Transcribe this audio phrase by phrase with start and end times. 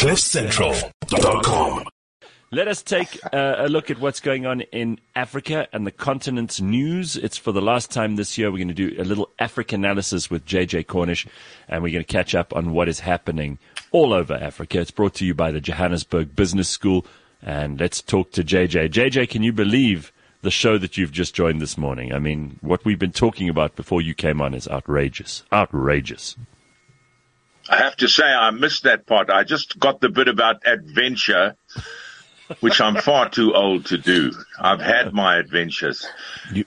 [0.00, 1.84] CliffCentral.com.
[2.50, 6.58] Let us take uh, a look at what's going on in Africa and the continent's
[6.58, 7.18] news.
[7.18, 8.50] It's for the last time this year.
[8.50, 11.26] We're going to do a little Africa analysis with JJ Cornish,
[11.68, 13.58] and we're going to catch up on what is happening
[13.90, 14.80] all over Africa.
[14.80, 17.04] It's brought to you by the Johannesburg Business School.
[17.42, 18.88] And let's talk to JJ.
[18.88, 22.14] JJ, can you believe the show that you've just joined this morning?
[22.14, 25.42] I mean, what we've been talking about before you came on is outrageous.
[25.52, 26.36] Outrageous.
[27.68, 29.30] I have to say, I missed that part.
[29.30, 31.56] I just got the bit about adventure
[32.58, 34.32] which I'm far too old to do.
[34.58, 36.06] I've had my adventures.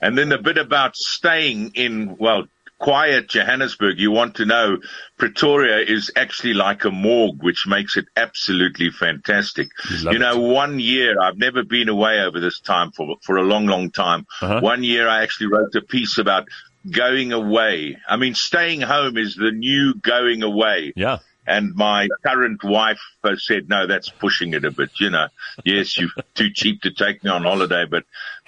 [0.00, 2.44] And then the bit about staying in, well,
[2.78, 4.78] quiet Johannesburg, you want to know
[5.18, 9.68] Pretoria is actually like a morgue, which makes it absolutely fantastic.
[10.02, 10.52] You know, it.
[10.52, 14.26] one year, I've never been away over this time for, for a long, long time.
[14.40, 14.60] Uh-huh.
[14.60, 16.48] One year I actually wrote a piece about
[16.90, 17.98] going away.
[18.08, 20.92] I mean, staying home is the new going away.
[20.96, 21.18] Yeah.
[21.46, 23.00] And my current wife
[23.36, 24.90] said, no, that's pushing it a bit.
[24.98, 25.28] You know,
[25.64, 28.04] yes, you're too cheap to take me on holiday, but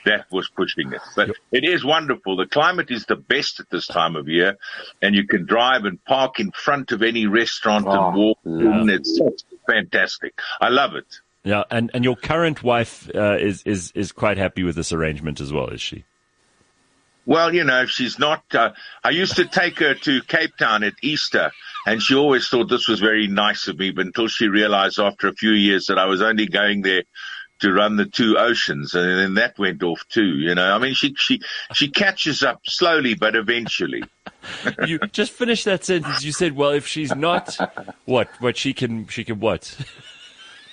[0.07, 1.03] that was pushing it.
[1.15, 1.37] But yep.
[1.53, 2.37] it is wonderful.
[2.37, 4.57] The climate is the best at this time of year
[5.03, 8.89] and you can drive and park in front of any restaurant oh, and walk in.
[8.89, 10.39] It's, it's fantastic.
[10.61, 11.21] I love it.
[11.45, 11.65] Yeah.
[11.71, 15.53] And, and your current wife, uh, is, is, is quite happy with this arrangement as
[15.53, 16.05] well, is she?
[17.27, 18.43] Well, you know, she's not.
[18.55, 18.71] Uh,
[19.03, 21.51] I used to take her to Cape Town at Easter,
[21.85, 25.27] and she always thought this was very nice of me, but until she realized after
[25.27, 27.03] a few years that I was only going there
[27.59, 30.37] to run the two oceans, and then that went off too.
[30.37, 31.41] You know, I mean, she she
[31.73, 34.05] she catches up slowly, but eventually.
[34.87, 36.23] you just finished that sentence.
[36.23, 37.57] You said, "Well, if she's not,
[38.05, 38.29] what?
[38.41, 39.77] What she can she can what?"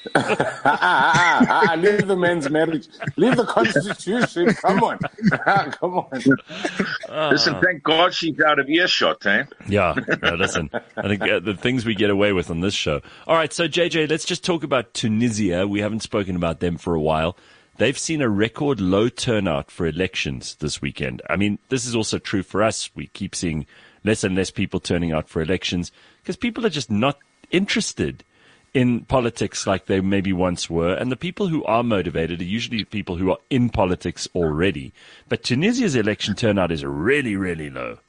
[0.15, 2.87] leave the men's marriage.
[3.15, 4.53] Leave the constitution.
[4.61, 4.99] Come on.
[5.71, 7.29] Come on.
[7.31, 9.45] Listen, thank God she's out of earshot, eh?
[9.67, 9.95] Yeah.
[10.21, 13.01] No, listen, I think uh, the things we get away with on this show.
[13.27, 13.53] All right.
[13.53, 15.67] So, JJ, let's just talk about Tunisia.
[15.67, 17.37] We haven't spoken about them for a while.
[17.77, 21.21] They've seen a record low turnout for elections this weekend.
[21.29, 22.89] I mean, this is also true for us.
[22.93, 23.65] We keep seeing
[24.03, 25.91] less and less people turning out for elections
[26.21, 27.17] because people are just not
[27.51, 28.23] interested
[28.73, 30.93] in politics like they maybe once were.
[30.93, 34.93] And the people who are motivated are usually people who are in politics already.
[35.29, 37.99] But Tunisia's election turnout is really, really low.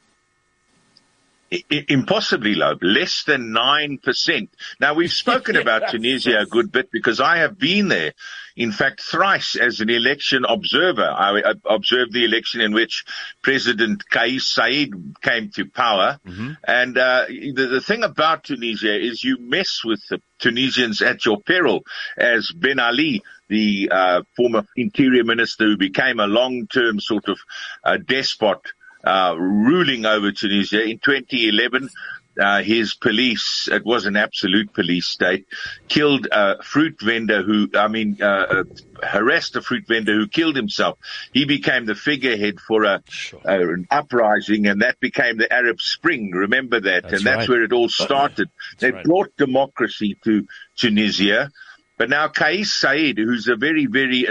[1.71, 4.49] Impossibly low, less than 9%.
[4.81, 8.13] Now we've spoken yeah, about Tunisia a good bit because I have been there
[8.57, 11.09] in fact, thrice as an election observer.
[11.09, 13.05] I observed the election in which
[13.43, 16.21] President Kais Saied came to power.
[16.27, 16.53] Mm-hmm.
[16.67, 21.41] And uh, the, the thing about Tunisia is you mess with the Tunisians at your
[21.41, 21.85] peril,
[22.17, 27.39] as Ben Ali, the uh, former interior minister who became a long-term sort of
[27.83, 28.61] uh, despot,
[29.05, 31.91] uh, ruling over Tunisia in 2011
[32.39, 35.47] uh, his police, it was an absolute police state,
[35.89, 38.65] killed a fruit vendor who, I mean, uh, uh,
[39.03, 40.99] harassed a fruit vendor who killed himself.
[41.33, 43.41] He became the figurehead for a, sure.
[43.45, 46.33] uh, an uprising and that became the Arab Spring.
[46.33, 47.05] Remember that?
[47.05, 47.49] That's and that's right.
[47.49, 48.49] where it all started.
[48.73, 49.05] That's they right.
[49.05, 51.51] brought democracy to Tunisia.
[51.97, 54.27] But now Kais Saied, who's a very, very,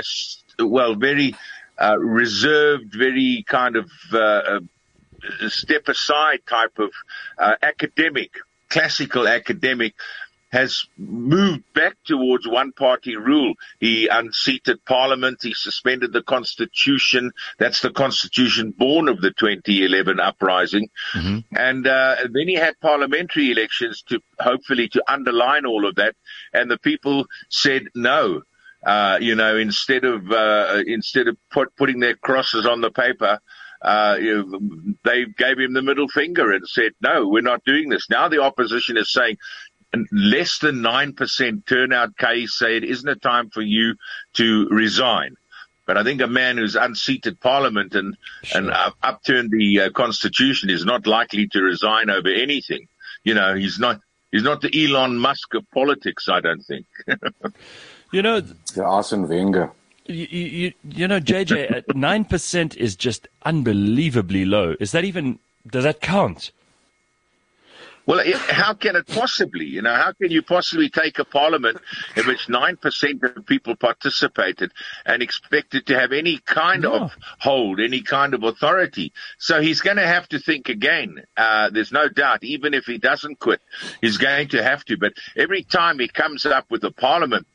[0.60, 1.36] well, very,
[1.78, 4.60] uh, reserved, very kind of, uh,
[5.48, 6.92] step aside type of
[7.38, 8.32] uh, academic,
[8.70, 9.94] classical academic,
[10.54, 13.56] has moved back towards one party rule.
[13.80, 15.40] He unseated parliament.
[15.42, 17.32] He suspended the constitution.
[17.58, 20.90] That's the constitution born of the 2011 uprising.
[21.16, 21.40] Mm-hmm.
[21.56, 26.16] And, uh, then he had parliamentary elections to hopefully to underline all of that.
[26.54, 28.44] And the people said no.
[28.86, 33.40] Uh, you know, instead of, uh, instead of put, putting their crosses on the paper,
[33.82, 34.18] uh,
[35.04, 38.10] they gave him the middle finger and said, no, we're not doing this.
[38.10, 39.38] Now the opposition is saying,
[40.12, 43.96] less than 9% turnout Kais Saied, isn't it time for you
[44.34, 45.36] to resign?
[45.86, 48.62] But I think a man who's unseated parliament and, sure.
[48.62, 52.88] and uh, upturned the uh, constitution is not likely to resign over anything.
[53.26, 54.00] You know, he's not,
[54.32, 56.86] he's not the Elon Musk of politics, I don't think.
[58.14, 59.72] you know, the Arsene Wenger.
[60.06, 64.76] You, you, you know, JJ, nine percent is just unbelievably low.
[64.80, 65.40] Is that even?
[65.66, 66.52] Does that count?
[68.06, 69.66] Well, it, how can it possibly?
[69.66, 71.80] You know, how can you possibly take a parliament
[72.18, 74.74] in which nine percent of people participated
[75.06, 76.96] and expect it to have any kind no.
[76.96, 79.14] of hold, any kind of authority?
[79.38, 81.24] So he's going to have to think again.
[81.38, 82.44] Uh, there's no doubt.
[82.44, 83.62] Even if he doesn't quit,
[84.02, 84.98] he's going to have to.
[84.98, 87.48] But every time he comes up with a parliament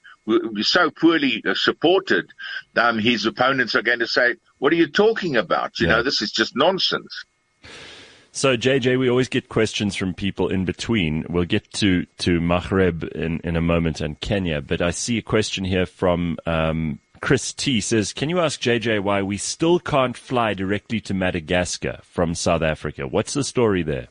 [0.63, 2.33] so poorly uh, supported,
[2.77, 5.79] um, his opponents are going to say, "What are you talking about?
[5.81, 5.97] You yeah.
[5.97, 7.25] know, this is just nonsense."
[8.31, 11.25] So, JJ, we always get questions from people in between.
[11.29, 15.23] We'll get to, to Maghreb in, in a moment and Kenya, but I see a
[15.23, 20.17] question here from um, Chris T says, Can you ask JJ why we still can't
[20.17, 23.09] fly directly to Madagascar from South Africa?
[23.09, 24.09] What's the story there?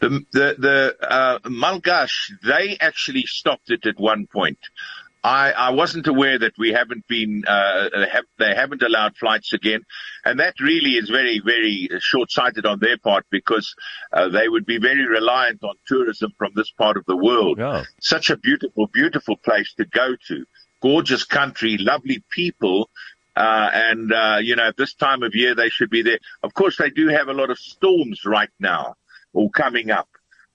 [0.00, 4.58] The the the uh, Malgache they actually stopped it at one point.
[5.24, 9.84] I, I wasn't aware that we haven't been uh, have, they haven't allowed flights again,
[10.24, 13.74] and that really is very very short-sighted on their part because
[14.12, 17.58] uh, they would be very reliant on tourism from this part of the world.
[17.58, 17.82] Yeah.
[18.00, 20.46] Such a beautiful beautiful place to go to,
[20.80, 22.88] gorgeous country, lovely people.
[23.36, 26.18] Uh, and, uh, you know, at this time of year they should be there.
[26.42, 28.96] Of course, they do have a lot of storms right now
[29.32, 30.08] or coming up.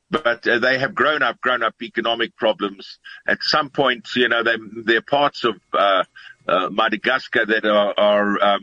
[0.09, 2.99] But uh, they have grown up, grown up economic problems.
[3.27, 6.03] At some point, you know, they, they're parts of uh,
[6.47, 8.61] uh, Madagascar that are, are um,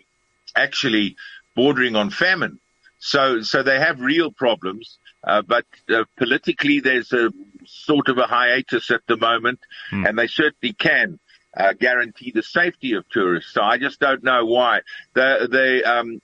[0.55, 1.17] actually
[1.57, 2.61] bordering on famine.
[3.01, 4.99] So, so they have real problems.
[5.25, 7.31] Uh, but uh, politically, there's a
[7.67, 9.59] sort of a hiatus at the moment,
[9.91, 10.07] Hmm.
[10.07, 11.19] and they certainly can
[11.57, 13.53] uh, guarantee the safety of tourists.
[13.53, 14.81] So I just don't know why
[15.15, 16.23] the the um,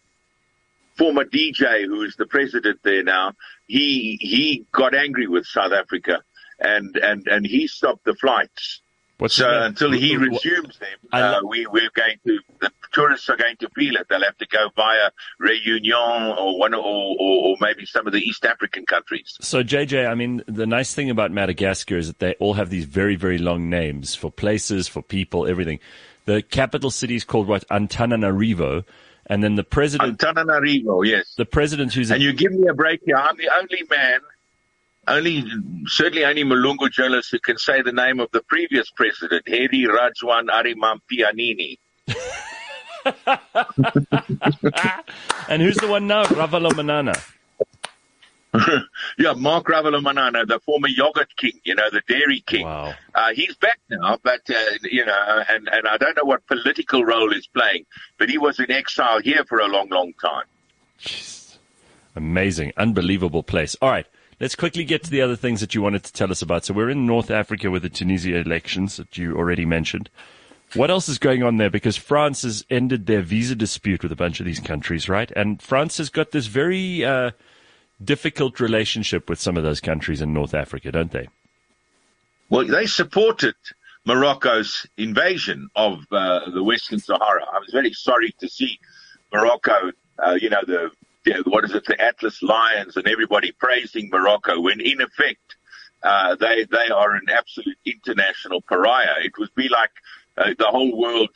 [0.97, 3.33] former DJ, who is the president there now,
[3.67, 6.23] he he got angry with South Africa,
[6.59, 8.83] and and and he stopped the flights.
[9.19, 13.57] What's So until he resumes them, uh, we we're going to the tourists are going
[13.59, 14.07] to feel it.
[14.09, 18.21] They'll have to go via Reunion or one or, or or maybe some of the
[18.21, 19.37] East African countries.
[19.41, 22.85] So, JJ, I mean, the nice thing about Madagascar is that they all have these
[22.85, 25.79] very, very long names for places, for people, everything.
[26.27, 27.67] The capital city is called what?
[27.69, 28.85] Antananarivo.
[29.29, 31.35] And then the president, Antananarivo, yes.
[31.37, 33.17] the president who's And you give me a break here.
[33.17, 34.21] I'm the only man,
[35.09, 35.45] only
[35.87, 40.49] certainly only Malungu journalist who can say the name of the previous president, Heri Rajwan
[40.49, 41.79] Arimampianini.
[45.49, 46.25] and who's the one now?
[46.25, 47.36] Ravalomanana.
[49.19, 52.65] yeah, Marc Ravalomanana, the former yogurt king, you know, the dairy king.
[52.65, 52.95] Wow.
[53.15, 57.05] Uh, he's back now, but, uh, you know, and, and I don't know what political
[57.05, 57.87] role he's playing,
[58.19, 60.45] but he was in exile here for a long, long time.
[61.01, 61.59] Jeez.
[62.15, 62.73] Amazing.
[62.77, 63.77] Unbelievable place.
[63.83, 64.07] All right.
[64.41, 66.65] Let's quickly get to the other things that you wanted to tell us about.
[66.65, 70.11] So we're in North Africa with the Tunisia elections that you already mentioned.
[70.75, 71.71] What else is going on there?
[71.71, 75.31] Because France has ended their visa dispute with a bunch of these countries, right?
[75.35, 77.31] And France has got this very uh,
[78.03, 81.29] difficult relationship with some of those countries in North Africa, don't they?
[82.49, 83.55] Well, they supported
[84.05, 87.45] Morocco's invasion of uh, the Western Sahara.
[87.45, 88.79] I was very sorry to see
[89.33, 89.93] Morocco,
[90.25, 90.91] uh, you know, the,
[91.25, 95.57] the what is it, the Atlas Lions, and everybody praising Morocco when in effect
[96.03, 99.25] uh, they they are an absolute international pariah.
[99.25, 99.91] It would be like
[100.37, 101.31] uh, the whole world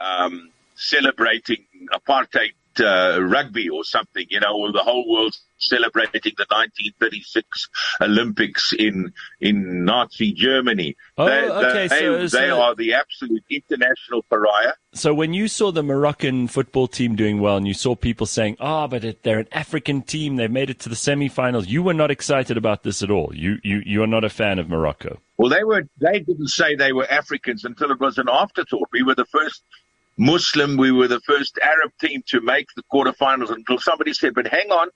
[0.00, 6.46] um, celebrating apartheid uh, rugby or something, you know, or the whole world celebrating the
[6.48, 7.68] 1936
[8.00, 10.96] Olympics in in Nazi Germany.
[11.16, 14.74] Oh, they, okay, they, so- they so- are the absolute international pariah.
[14.92, 18.56] So when you saw the Moroccan football team doing well and you saw people saying,
[18.60, 21.92] oh, but it, they're an African team, they've made it to the semifinals, you were
[21.92, 23.30] not excited about this at all.
[23.34, 25.20] You, you, you are not a fan of Morocco.
[25.36, 25.82] Well, they were.
[25.98, 28.88] They didn't say they were Africans until it was an afterthought.
[28.90, 29.62] We were the first
[30.16, 30.76] Muslim.
[30.76, 34.70] We were the first Arab team to make the quarterfinals until somebody said, "But hang
[34.70, 34.88] on,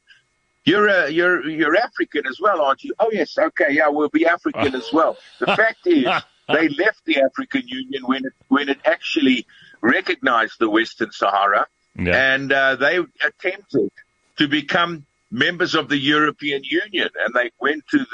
[0.65, 4.27] you're a, you're you're African as well, aren't you?" Oh yes, okay, yeah, we'll be
[4.27, 5.17] African as well.
[5.39, 6.07] The fact is,
[6.49, 9.47] they left the African Union when it when it actually
[9.83, 12.35] recognized the Western Sahara, Yeah.
[12.35, 13.91] and uh, they attempted
[14.37, 18.07] to become members of the European Union, and they went to the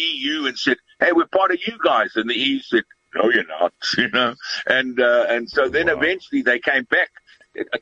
[0.00, 2.82] EU and said, "Hey, we're part of you guys," and the EU said,
[3.16, 4.34] "No, you're not," you know,
[4.66, 5.94] and uh, and so then Wow.
[5.94, 7.10] eventually they came back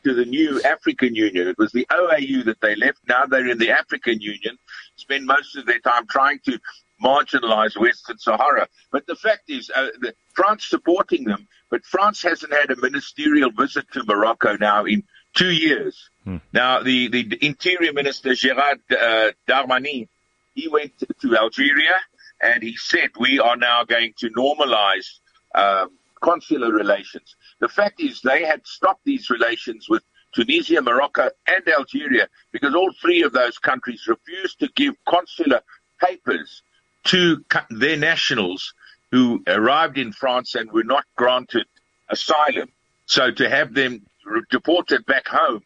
[0.04, 1.48] to the new African Union.
[1.48, 2.98] It was the OAU that they left.
[3.08, 4.56] Now they're in the African Union.
[4.96, 6.60] Spend most of their time trying to
[7.02, 8.68] marginalize Western Sahara.
[8.92, 13.50] But the fact is, uh, the, France supporting them, but France hasn't had a ministerial
[13.50, 15.02] visit to Morocco now in
[15.34, 16.08] two years.
[16.52, 20.08] Now, the, the Interior Minister Gerard uh, Darmanin,
[20.54, 21.96] he went to Algeria
[22.40, 25.18] and he said we are now going to normalize
[25.54, 25.90] um,
[26.22, 27.36] consular relations.
[27.60, 30.02] The fact is they had stopped these relations with
[30.34, 35.60] Tunisia, Morocco, and Algeria because all three of those countries refused to give consular
[36.00, 36.62] papers
[37.04, 38.74] to their nationals
[39.10, 41.66] who arrived in France and were not granted
[42.08, 42.68] asylum.
[43.06, 44.02] So to have them
[44.50, 45.62] deported back home,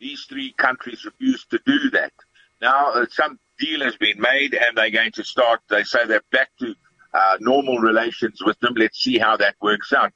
[0.00, 2.12] these three countries refused to do that.
[2.60, 6.22] Now uh, some deal has been made and they're going to start, they say they're
[6.32, 6.74] back to
[7.18, 8.74] uh, normal relations with them.
[8.76, 10.12] Let's see how that works out.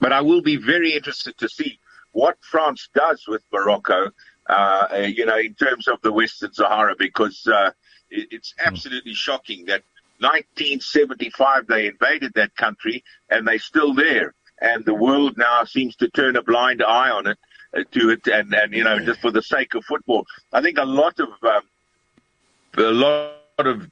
[0.00, 1.78] But I will be very interested to see
[2.12, 4.10] what France does with Morocco
[4.46, 7.70] uh, you know, in terms of the Western Sahara, because uh,
[8.10, 9.82] it, it's absolutely shocking that
[10.20, 16.08] 1975 they invaded that country and they're still there, and the world now seems to
[16.08, 17.38] turn a blind eye on it
[17.76, 20.26] uh, to it, and and you know, just for the sake of football.
[20.52, 21.62] I think a lot of um,
[22.76, 23.90] a lot of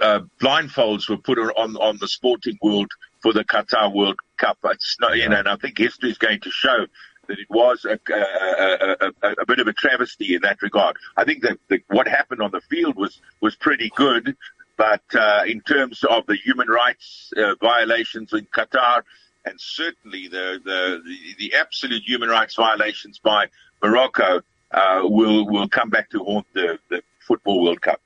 [0.00, 2.90] uh, blindfolds were put on on the sporting world
[3.22, 4.58] for the Qatar World Cup.
[4.64, 6.86] It's not, you know, and I think history is going to show
[7.28, 10.96] that it was a, a, a, a, bit of a travesty in that regard.
[11.16, 14.36] I think that the, what happened on the field was was pretty good,
[14.76, 19.02] but uh, in terms of the human rights uh, violations in Qatar,
[19.44, 23.46] and certainly the, the the, the absolute human rights violations by
[23.82, 24.42] Morocco,
[24.72, 28.00] uh, will will come back to haunt the, the football World Cup.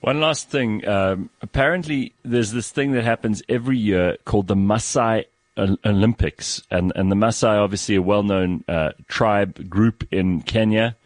[0.00, 0.86] One last thing.
[0.86, 5.24] Um, apparently, there's this thing that happens every year called the Maasai
[5.58, 10.96] Olympics, and and the Maasai obviously a well-known uh, tribe group in Kenya,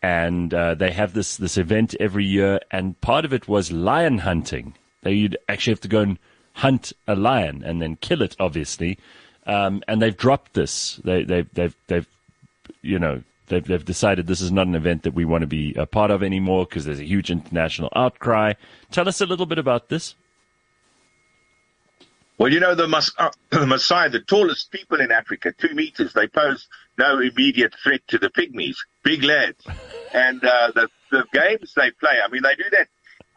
[0.00, 4.18] and uh, they have this this event every year, and part of it was lion
[4.18, 4.74] hunting.
[5.02, 6.18] They you'd actually have to go and
[6.52, 8.98] hunt a lion and then kill it, obviously,
[9.46, 11.00] um, and they've dropped this.
[11.04, 12.08] They they've they've they've
[12.82, 15.74] you know they've, they've decided this is not an event that we want to be
[15.74, 18.54] a part of anymore because there's a huge international outcry.
[18.90, 20.14] Tell us a little bit about this.
[22.38, 26.12] Well, you know, the, Mas- uh, the Maasai, the tallest people in Africa, two meters,
[26.12, 29.64] they pose no immediate threat to the pygmies, big lads.
[30.14, 32.88] And uh, the, the games they play, I mean, they do that.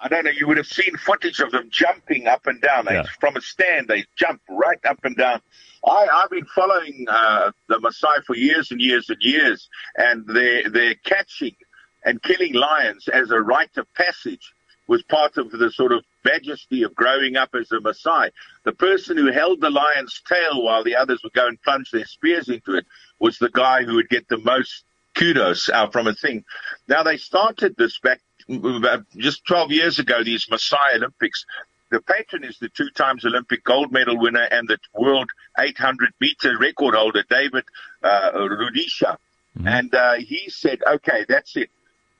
[0.01, 2.85] I don't know, you would have seen footage of them jumping up and down.
[2.85, 3.03] They, yeah.
[3.19, 5.41] From a stand, they jump right up and down.
[5.85, 10.69] I, I've been following uh, the Maasai for years and years and years, and they're,
[10.69, 11.55] they're catching
[12.03, 14.53] and killing lions as a rite of passage
[14.87, 18.31] was part of the sort of majesty of growing up as a Maasai.
[18.63, 22.05] The person who held the lion's tail while the others would go and plunge their
[22.05, 22.85] spears into it
[23.19, 26.43] was the guy who would get the most kudos out from a thing.
[26.87, 28.21] Now they started this back
[29.17, 31.45] just 12 years ago, these Maasai Olympics.
[31.91, 36.57] The patron is the two times Olympic gold medal winner and the world 800 meter
[36.57, 37.63] record holder, David
[38.03, 39.17] uh, Rudisha.
[39.57, 39.67] Mm-hmm.
[39.67, 41.69] And uh, he said, okay, that's it.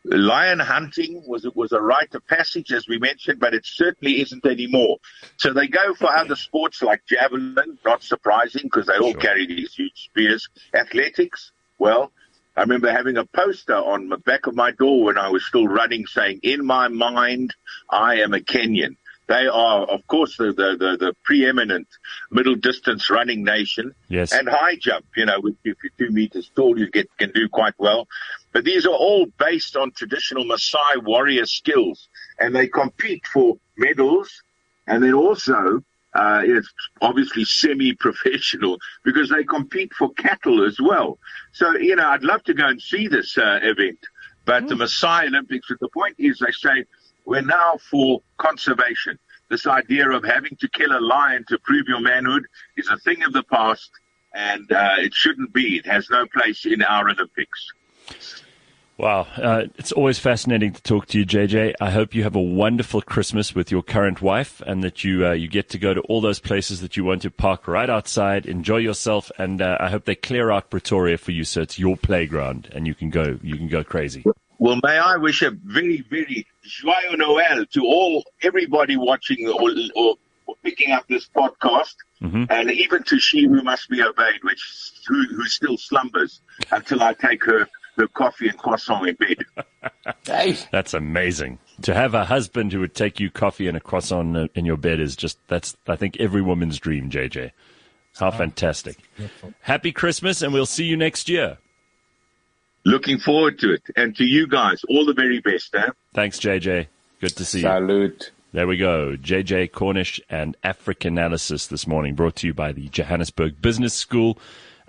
[0.06, 4.46] Lion hunting was was a rite of passage, as we mentioned, but it certainly isn't
[4.46, 4.98] anymore.
[5.38, 9.20] So they go for other sports like javelin, not surprising because they all sure.
[9.20, 10.48] carry these huge spears.
[10.74, 12.12] Athletics, well,
[12.60, 15.66] I remember having a poster on the back of my door when I was still
[15.66, 17.56] running saying, in my mind,
[17.90, 18.98] I am a Kenyan.
[19.28, 21.88] They are, of course, the, the, the, the, preeminent
[22.30, 23.96] middle distance running nation.
[24.10, 24.34] Yes.
[24.34, 27.76] And high jump, you know, if you're two meters tall, you get, can do quite
[27.78, 28.10] well.
[28.52, 34.44] But these are all based on traditional Maasai warrior skills and they compete for medals
[34.86, 35.82] and then also,
[36.14, 41.20] uh, it's obviously semi-professional because they compete for cattle as well.
[41.52, 44.00] So, you know, I'd love to go and see this, uh, event.
[44.46, 44.70] But mm.
[44.70, 46.86] the Maasai Olympics, But the point is they say,
[47.26, 49.20] we're now for conservation.
[49.50, 52.46] This idea of having to kill a lion to prove your manhood
[52.78, 53.92] is a thing of the past,
[54.34, 55.78] and uh, it shouldn't be.
[55.78, 57.72] It has no place in our Olympics.
[59.00, 59.28] Wow.
[59.38, 61.76] Uh, it's always fascinating to talk to you, JJ.
[61.80, 65.32] I hope you have a wonderful Christmas with your current wife and that you, uh,
[65.32, 68.46] you get to go to all those places that you want to park right outside,
[68.46, 69.32] enjoy yourself.
[69.38, 72.86] And, uh, I hope they clear out Pretoria for you so it's your playground and
[72.86, 74.26] you can go, you can go crazy.
[74.58, 80.16] Well, may I wish a very, very joyeux Noel to all, everybody watching or, or,
[80.46, 82.44] or picking up this podcast, mm-hmm.
[82.50, 86.42] and even to she who must be obeyed, which who, who still slumbers
[86.72, 87.66] until I take her
[88.00, 90.16] her coffee and croissant in bed.
[90.72, 91.60] That's amazing.
[91.84, 95.00] To have a husband who would take you coffee and a croissant in your bed
[95.00, 97.52] is just that's I think every woman's dream, JJ.
[98.18, 98.98] How fantastic.
[99.62, 101.58] Happy Christmas and we'll see you next year.
[102.86, 103.84] Looking forward to it.
[103.96, 105.74] And to you guys, all the very best.
[105.76, 105.90] Eh?
[106.14, 106.88] Thanks, JJ.
[107.22, 107.82] Good to see Salute.
[107.82, 107.88] you.
[107.88, 108.32] Salute.
[108.52, 109.16] There we go.
[109.16, 114.40] JJ Cornish and Africanalysis this morning, brought to you by the Johannesburg Business School.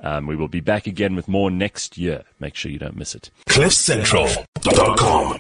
[0.02, 2.24] Um, we will be back again with more next year.
[2.38, 3.30] Make sure you don't miss it.
[3.48, 5.38] CliffCentral.com